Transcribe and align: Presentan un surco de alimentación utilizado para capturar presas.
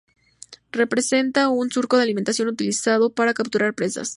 Presentan 0.89 1.51
un 1.51 1.69
surco 1.69 1.95
de 1.97 2.01
alimentación 2.01 2.47
utilizado 2.47 3.13
para 3.13 3.35
capturar 3.35 3.75
presas. 3.75 4.09